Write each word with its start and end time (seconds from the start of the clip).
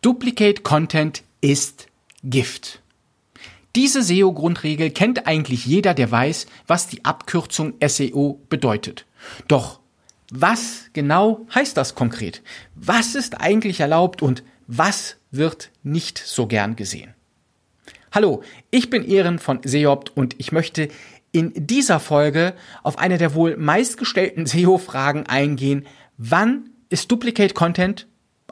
Duplicate 0.00 0.62
Content 0.62 1.24
ist 1.40 1.88
Gift. 2.22 2.80
Diese 3.74 4.00
SEO-Grundregel 4.00 4.90
kennt 4.92 5.26
eigentlich 5.26 5.66
jeder, 5.66 5.92
der 5.92 6.08
weiß, 6.08 6.46
was 6.68 6.86
die 6.86 7.04
Abkürzung 7.04 7.74
SEO 7.84 8.40
bedeutet. 8.48 9.06
Doch 9.48 9.80
was 10.30 10.84
genau 10.92 11.46
heißt 11.52 11.76
das 11.76 11.96
konkret? 11.96 12.42
Was 12.76 13.16
ist 13.16 13.40
eigentlich 13.40 13.80
erlaubt 13.80 14.22
und 14.22 14.44
was 14.68 15.16
wird 15.32 15.70
nicht 15.82 16.18
so 16.18 16.46
gern 16.46 16.76
gesehen? 16.76 17.14
Hallo, 18.12 18.44
ich 18.70 18.90
bin 18.90 19.04
Ehren 19.04 19.40
von 19.40 19.60
Seopt 19.64 20.16
und 20.16 20.36
ich 20.38 20.52
möchte 20.52 20.90
in 21.32 21.52
dieser 21.56 21.98
Folge 21.98 22.54
auf 22.84 22.98
eine 22.98 23.18
der 23.18 23.34
wohl 23.34 23.56
meistgestellten 23.56 24.46
SEO-Fragen 24.46 25.26
eingehen. 25.26 25.86
Wann 26.18 26.70
ist 26.88 27.10
Duplicate 27.10 27.54
Content 27.54 28.06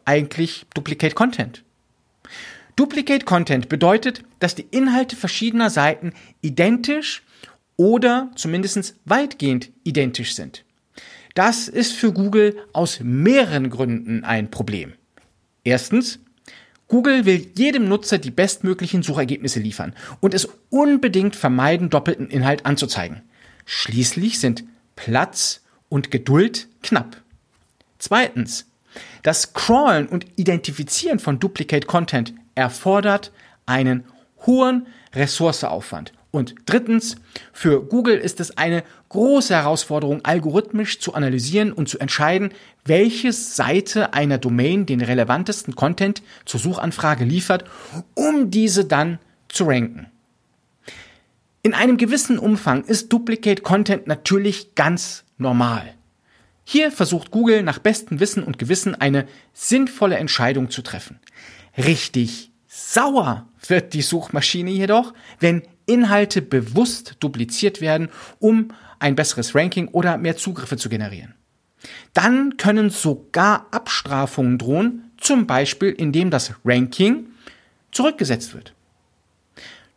eigentlich 0.07 0.64
Duplicate 0.75 1.14
Content? 1.14 1.62
Duplicate 2.77 3.24
Content 3.24 3.69
bedeutet, 3.69 4.23
dass 4.38 4.55
die 4.55 4.66
Inhalte 4.70 5.16
verschiedener 5.16 5.70
Seiten 5.70 6.12
identisch 6.42 7.23
oder 7.77 8.30
zumindest 8.37 8.97
weitgehend 9.05 9.70
identisch 9.84 10.34
sind. 10.34 10.64
Das 11.34 11.69
ist 11.69 11.92
für 11.92 12.12
Google 12.12 12.56
aus 12.73 13.00
mehreren 13.00 13.69
Gründen 13.69 14.24
ein 14.24 14.50
Problem. 14.50 14.95
Erstens, 15.64 16.19
Google 16.88 17.25
will 17.25 17.50
jedem 17.56 17.88
Nutzer 17.88 18.19
die 18.19 18.30
bestmöglichen 18.30 19.02
Suchergebnisse 19.02 19.61
liefern 19.61 19.95
und 20.20 20.34
es 20.34 20.48
unbedingt 20.70 21.34
vermeiden, 21.34 21.91
doppelten 21.91 22.30
Inhalt 22.30 22.64
anzuzeigen. 22.64 23.23
Schließlich 23.64 24.38
sind 24.38 24.64
Platz 24.95 25.62
und 25.88 26.11
Geduld 26.11 26.69
knapp. 26.83 27.23
Zweitens, 27.98 28.66
das 29.23 29.52
Crawlen 29.52 30.06
und 30.06 30.27
Identifizieren 30.36 31.18
von 31.18 31.38
Duplicate 31.38 31.86
Content 31.86 32.34
erfordert 32.55 33.32
einen 33.66 34.05
hohen 34.47 34.86
Ressourceaufwand. 35.14 36.12
Und 36.30 36.55
drittens, 36.66 37.16
für 37.53 37.83
Google 37.83 38.19
ist 38.19 38.41
es 38.41 38.58
eine 38.58 38.84
große 39.08 39.55
Herausforderung, 39.55 40.22
algorithmisch 40.25 41.00
zu 41.00 41.14
analysieren 41.14 41.72
und 41.72 41.88
zu 41.88 41.98
entscheiden, 41.98 42.50
welche 42.84 43.33
Seite 43.33 44.12
einer 44.12 44.36
Domain 44.36 44.84
den 44.84 45.00
relevantesten 45.00 45.75
Content 45.75 46.22
zur 46.44 46.60
Suchanfrage 46.60 47.25
liefert, 47.25 47.64
um 48.14 48.50
diese 48.50 48.84
dann 48.84 49.19
zu 49.48 49.64
ranken. 49.64 50.08
In 51.62 51.75
einem 51.75 51.97
gewissen 51.97 52.38
Umfang 52.38 52.84
ist 52.84 53.12
Duplicate 53.12 53.62
Content 53.62 54.06
natürlich 54.06 54.75
ganz 54.75 55.25
normal. 55.38 55.94
Hier 56.69 56.91
versucht 56.91 57.31
Google 57.31 57.62
nach 57.62 57.78
bestem 57.78 58.19
Wissen 58.19 58.42
und 58.42 58.59
Gewissen 58.59 58.97
eine 58.97 59.27
sinnvolle 59.53 60.17
Entscheidung 60.17 60.69
zu 60.69 60.83
treffen. 60.83 61.20
Richtig 61.78 62.50
sauer 62.67 63.48
wird 63.69 63.95
die 63.95 64.03
Suchmaschine 64.03 64.72
jedoch, 64.72 65.14
wenn 65.39 65.62
Inhalte 65.87 66.42
bewusst 66.42 67.19
dupliziert 67.20 67.81
werden, 67.81 68.09
um 68.41 68.72
ein 68.98 69.14
besseres 69.14 69.55
Ranking 69.55 69.87
oder 69.87 70.19
mehr 70.19 70.37
Zugriffe 70.37 70.77
zu 70.77 70.89
generieren. 70.89 71.37
Dann 72.14 72.56
können 72.56 72.91
sogar 72.91 73.69
Abstrafungen 73.70 74.59
drohen, 74.59 75.12
zum 75.19 75.47
Beispiel 75.47 75.91
indem 75.91 76.33
das 76.33 76.53
Ranking 76.64 77.28
zurückgesetzt 77.92 78.55
wird. 78.55 78.75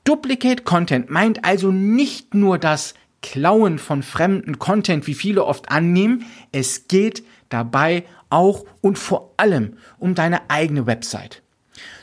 Duplicate 0.04 0.66
Content 0.66 1.10
meint 1.10 1.44
also 1.44 1.72
nicht 1.72 2.36
nur 2.36 2.60
das 2.60 2.94
Klauen 3.22 3.80
von 3.80 4.04
fremden 4.04 4.60
Content, 4.60 5.08
wie 5.08 5.14
viele 5.14 5.46
oft 5.46 5.72
annehmen, 5.72 6.26
es 6.52 6.88
geht 6.88 7.24
dabei 7.50 8.04
auch 8.30 8.66
und 8.82 8.98
vor 8.98 9.34
allem 9.38 9.78
um 9.98 10.16
deine 10.16 10.50
eigene 10.50 10.86
Website. 10.86 11.42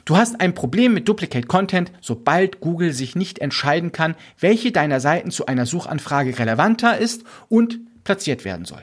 Du 0.05 0.17
hast 0.17 0.41
ein 0.41 0.55
Problem 0.55 0.95
mit 0.95 1.09
Duplicate 1.09 1.47
Content, 1.47 1.93
sobald 2.01 2.61
Google 2.61 2.93
sich 2.93 3.17
nicht 3.17 3.41
entscheiden 3.41 3.93
kann, 3.93 4.15
welche 4.39 4.73
deiner 4.73 5.01
Seiten 5.01 5.31
zu 5.31 5.47
einer 5.47 5.67
Suchanfrage 5.67 6.39
relevanter 6.39 6.99
ist 6.99 7.25
und 7.49 7.81
platziert 8.05 8.45
werden 8.45 8.65
soll. 8.65 8.83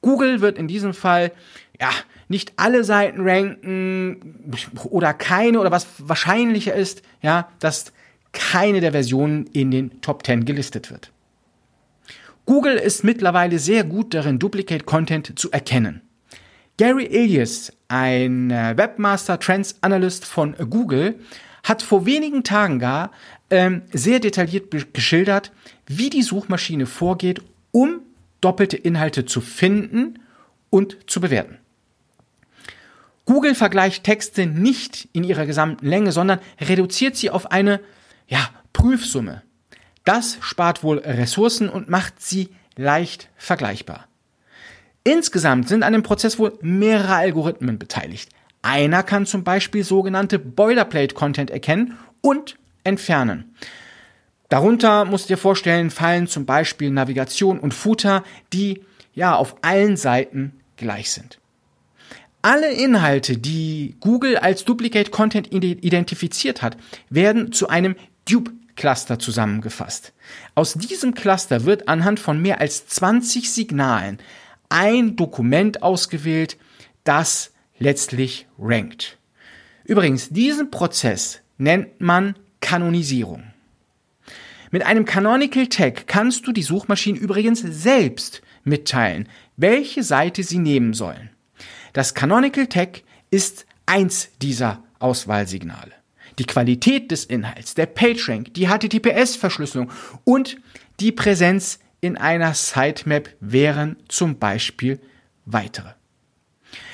Google 0.00 0.40
wird 0.40 0.58
in 0.58 0.68
diesem 0.68 0.94
Fall 0.94 1.32
ja 1.80 1.90
nicht 2.28 2.52
alle 2.56 2.84
Seiten 2.84 3.20
ranken 3.20 4.50
oder 4.84 5.14
keine 5.14 5.60
oder 5.60 5.70
was 5.70 5.86
wahrscheinlicher 5.98 6.74
ist, 6.74 7.02
ja, 7.22 7.48
dass 7.58 7.92
keine 8.32 8.80
der 8.80 8.92
Versionen 8.92 9.46
in 9.46 9.70
den 9.70 10.00
Top 10.00 10.24
10 10.24 10.44
gelistet 10.44 10.90
wird. 10.90 11.10
Google 12.48 12.76
ist 12.76 13.04
mittlerweile 13.04 13.58
sehr 13.58 13.84
gut 13.84 14.14
darin, 14.14 14.38
Duplicate 14.38 14.86
Content 14.86 15.38
zu 15.38 15.50
erkennen. 15.50 16.00
Gary 16.78 17.04
Ilias, 17.04 17.74
ein 17.88 18.50
äh, 18.50 18.74
Webmaster 18.74 19.38
Trends 19.38 19.76
Analyst 19.82 20.24
von 20.24 20.54
Google, 20.70 21.16
hat 21.62 21.82
vor 21.82 22.06
wenigen 22.06 22.44
Tagen 22.44 22.78
gar 22.78 23.10
ähm, 23.50 23.82
sehr 23.92 24.18
detailliert 24.18 24.70
geschildert, 24.94 25.52
wie 25.86 26.08
die 26.08 26.22
Suchmaschine 26.22 26.86
vorgeht, 26.86 27.42
um 27.70 28.00
doppelte 28.40 28.78
Inhalte 28.78 29.26
zu 29.26 29.42
finden 29.42 30.18
und 30.70 30.96
zu 31.06 31.20
bewerten. 31.20 31.58
Google 33.26 33.56
vergleicht 33.56 34.04
Texte 34.04 34.46
nicht 34.46 35.06
in 35.12 35.22
ihrer 35.22 35.44
gesamten 35.44 35.86
Länge, 35.86 36.12
sondern 36.12 36.38
reduziert 36.58 37.14
sie 37.14 37.28
auf 37.28 37.50
eine 37.50 37.80
ja, 38.26 38.48
Prüfsumme. 38.72 39.42
Das 40.08 40.38
spart 40.40 40.82
wohl 40.82 41.00
Ressourcen 41.00 41.68
und 41.68 41.90
macht 41.90 42.22
sie 42.22 42.48
leicht 42.76 43.28
vergleichbar. 43.36 44.08
Insgesamt 45.04 45.68
sind 45.68 45.82
an 45.82 45.92
dem 45.92 46.02
Prozess 46.02 46.38
wohl 46.38 46.58
mehrere 46.62 47.14
Algorithmen 47.14 47.78
beteiligt. 47.78 48.30
Einer 48.62 49.02
kann 49.02 49.26
zum 49.26 49.44
Beispiel 49.44 49.84
sogenannte 49.84 50.38
Boilerplate-Content 50.38 51.50
erkennen 51.50 51.98
und 52.22 52.56
entfernen. 52.84 53.54
Darunter 54.48 55.04
musst 55.04 55.28
du 55.28 55.34
dir 55.34 55.38
vorstellen, 55.38 55.90
fallen 55.90 56.26
zum 56.26 56.46
Beispiel 56.46 56.88
Navigation 56.90 57.58
und 57.58 57.74
Footer, 57.74 58.24
die 58.54 58.80
ja 59.12 59.36
auf 59.36 59.56
allen 59.60 59.98
Seiten 59.98 60.58
gleich 60.78 61.10
sind. 61.10 61.38
Alle 62.40 62.72
Inhalte, 62.72 63.36
die 63.36 63.96
Google 64.00 64.38
als 64.38 64.64
Duplicate 64.64 65.10
Content 65.10 65.52
identifiziert 65.52 66.62
hat, 66.62 66.78
werden 67.10 67.52
zu 67.52 67.68
einem 67.68 67.94
Dupe 68.26 68.52
Cluster 68.78 69.18
zusammengefasst. 69.18 70.14
Aus 70.54 70.74
diesem 70.74 71.12
Cluster 71.12 71.64
wird 71.64 71.88
anhand 71.88 72.20
von 72.20 72.40
mehr 72.40 72.60
als 72.60 72.86
20 72.86 73.50
Signalen 73.50 74.18
ein 74.68 75.16
Dokument 75.16 75.82
ausgewählt, 75.82 76.56
das 77.04 77.52
letztlich 77.78 78.46
rankt. 78.58 79.18
Übrigens, 79.84 80.28
diesen 80.30 80.70
Prozess 80.70 81.40
nennt 81.58 82.00
man 82.00 82.36
Kanonisierung. 82.60 83.42
Mit 84.70 84.84
einem 84.84 85.04
Canonical 85.04 85.66
Tag 85.66 86.06
kannst 86.06 86.46
du 86.46 86.52
die 86.52 86.62
Suchmaschinen 86.62 87.20
übrigens 87.20 87.60
selbst 87.60 88.42
mitteilen, 88.64 89.28
welche 89.56 90.04
Seite 90.04 90.44
sie 90.44 90.58
nehmen 90.58 90.94
sollen. 90.94 91.30
Das 91.94 92.14
Canonical 92.14 92.66
Tag 92.66 93.02
ist 93.30 93.66
eins 93.86 94.28
dieser 94.40 94.84
Auswahlsignale. 95.00 95.92
Die 96.38 96.44
Qualität 96.44 97.10
des 97.10 97.24
Inhalts, 97.24 97.74
der 97.74 97.86
PageRank, 97.86 98.54
die 98.54 98.68
HTTPS-Verschlüsselung 98.68 99.90
und 100.24 100.58
die 101.00 101.12
Präsenz 101.12 101.80
in 102.00 102.16
einer 102.16 102.54
Sitemap 102.54 103.28
wären 103.40 103.96
zum 104.08 104.38
Beispiel 104.38 105.00
weitere. 105.44 105.90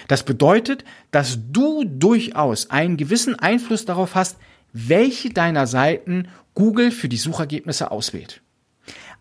Das 0.09 0.25
bedeutet, 0.25 0.85
dass 1.11 1.39
du 1.51 1.85
durchaus 1.85 2.71
einen 2.71 2.97
gewissen 2.97 3.39
Einfluss 3.39 3.85
darauf 3.85 4.15
hast, 4.15 4.39
welche 4.73 5.31
deiner 5.31 5.67
Seiten 5.67 6.29
Google 6.55 6.91
für 6.91 7.09
die 7.09 7.17
Suchergebnisse 7.17 7.91
auswählt. 7.91 8.43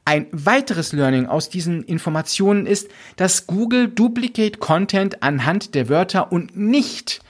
Ein 0.06 0.28
weiteres 0.32 0.92
Learning 0.92 1.28
aus 1.28 1.50
diesen 1.50 1.84
Informationen 1.84 2.66
ist, 2.66 2.90
dass 3.16 3.48
Google 3.48 3.88
Duplicate 3.88 4.60
Content 4.60 5.24
anhand 5.24 5.76
der 5.76 5.88
Wörter 5.88 6.32
und 6.32 6.58
nicht 6.58 7.22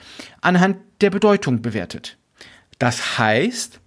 anhand 0.41 0.77
der 1.01 1.11
Bedeutung 1.11 1.61
bewertet. 1.61 2.17
Das 2.79 3.17
heißt, 3.17 3.79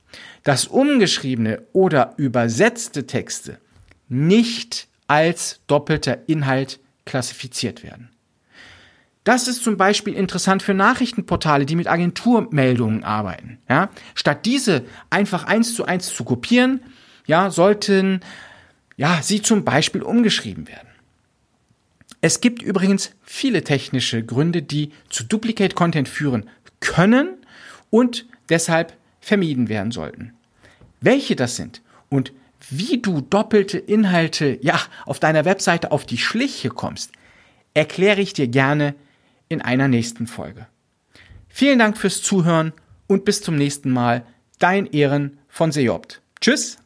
dass 0.43 0.67
umgeschriebene 0.67 1.63
oder 1.73 2.15
übersetzte 2.17 3.07
Texte 3.07 3.59
nicht 4.09 4.89
als 5.09 5.61
doppelter 5.67 6.29
Inhalt 6.29 6.81
klassifiziert 7.05 7.83
werden. 7.83 8.11
Das 9.25 9.49
ist 9.49 9.65
zum 9.65 9.77
Beispiel 9.77 10.15
interessant 10.15 10.63
für 10.63 10.73
Nachrichtenportale, 10.73 11.67
die 11.67 11.75
mit 11.75 11.89
Agenturmeldungen 11.89 13.03
arbeiten. 13.03 13.59
Ja? 13.69 13.91
Statt 14.15 14.47
diese 14.47 14.85
einfach 15.11 15.45
eins 15.45 15.75
zu 15.75 15.85
eins 15.85 16.15
zu 16.15 16.23
kopieren, 16.23 16.81
ja, 17.27 17.51
sollten 17.51 18.21
ja, 18.97 19.21
sie 19.23 19.43
zum 19.43 19.65
Beispiel 19.65 20.03
umgeschrieben 20.03 20.69
werden. 20.69 20.89
Es 22.21 22.41
gibt 22.41 22.63
übrigens 22.63 23.11
viele 23.23 23.65
technische 23.65 24.25
Gründe, 24.25 24.63
die 24.63 24.93
zu 25.09 25.25
Duplicate 25.25 25.75
Content 25.75 26.09
führen 26.09 26.49
können 26.81 27.37
und 27.91 28.27
deshalb 28.49 28.97
vermieden 29.21 29.69
werden 29.69 29.93
sollten. 29.93 30.33
Welche 31.01 31.37
das 31.37 31.57
sind 31.57 31.83
und 32.09 32.33
wie 32.71 33.01
du 33.01 33.21
doppelte 33.21 33.79
Inhalte, 33.79 34.59
ja, 34.63 34.81
auf 35.05 35.21
deiner 35.21 35.45
Webseite 35.45 35.93
auf 35.93 36.05
die 36.05 36.19
Schliche 36.19 36.69
kommst, 36.69 37.13
erkläre 37.75 38.21
ich 38.21 38.33
dir 38.33 38.49
gerne 38.49 38.95
in 39.49 39.61
einer 39.61 39.89
nächsten 39.89 40.27
Folge. 40.27 40.67
Vielen 41.49 41.79
Dank 41.79 41.97
fürs 41.97 42.23
Zuhören 42.23 42.73
und 43.07 43.25
bis 43.25 43.43
zum 43.43 43.57
nächsten 43.57 43.91
Mal. 43.91 44.27
Dein 44.59 44.87
Ehren 44.87 45.39
von 45.49 45.73
Seopt. 45.73 46.23
Tschüss. 46.41 46.79